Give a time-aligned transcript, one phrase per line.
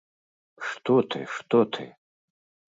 [0.69, 1.89] Што ты, што ты!